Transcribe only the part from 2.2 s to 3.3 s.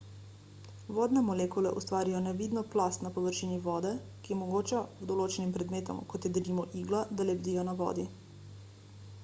nevidno plast na